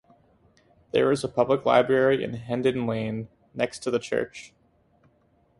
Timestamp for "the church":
3.91-4.51